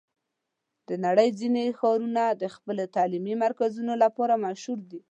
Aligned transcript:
د 0.87 0.89
نړۍ 1.05 1.29
ځینې 1.39 1.63
ښارونه 1.79 2.23
د 2.41 2.43
خپلو 2.55 2.83
تعلیمي 2.95 3.35
مرکزونو 3.43 3.93
لپاره 4.03 4.33
مشهور 4.45 4.79
دي. 4.89 4.99